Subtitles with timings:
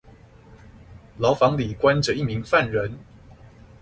[1.19, 2.97] 牢房裡關著一名犯人